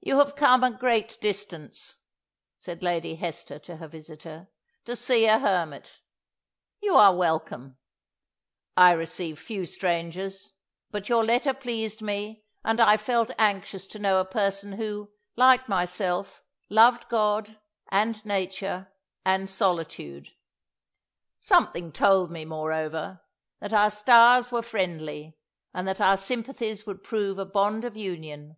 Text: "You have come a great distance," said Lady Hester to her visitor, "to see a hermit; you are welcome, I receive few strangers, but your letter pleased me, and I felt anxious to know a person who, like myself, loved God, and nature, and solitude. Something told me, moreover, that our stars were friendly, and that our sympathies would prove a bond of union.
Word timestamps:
"You 0.00 0.18
have 0.18 0.34
come 0.34 0.64
a 0.64 0.70
great 0.76 1.16
distance," 1.20 1.98
said 2.58 2.82
Lady 2.82 3.14
Hester 3.14 3.60
to 3.60 3.76
her 3.76 3.86
visitor, 3.86 4.48
"to 4.84 4.96
see 4.96 5.26
a 5.26 5.38
hermit; 5.38 6.00
you 6.80 6.96
are 6.96 7.14
welcome, 7.14 7.78
I 8.76 8.90
receive 8.90 9.38
few 9.38 9.64
strangers, 9.64 10.54
but 10.90 11.08
your 11.08 11.22
letter 11.24 11.54
pleased 11.54 12.02
me, 12.02 12.42
and 12.64 12.80
I 12.80 12.96
felt 12.96 13.30
anxious 13.38 13.86
to 13.86 14.00
know 14.00 14.18
a 14.18 14.24
person 14.24 14.72
who, 14.72 15.12
like 15.36 15.68
myself, 15.68 16.42
loved 16.68 17.08
God, 17.08 17.60
and 17.92 18.26
nature, 18.26 18.92
and 19.24 19.48
solitude. 19.48 20.30
Something 21.38 21.92
told 21.92 22.32
me, 22.32 22.44
moreover, 22.44 23.20
that 23.60 23.72
our 23.72 23.90
stars 23.92 24.50
were 24.50 24.62
friendly, 24.62 25.38
and 25.72 25.86
that 25.86 26.00
our 26.00 26.16
sympathies 26.16 26.86
would 26.86 27.04
prove 27.04 27.38
a 27.38 27.46
bond 27.46 27.84
of 27.84 27.96
union. 27.96 28.56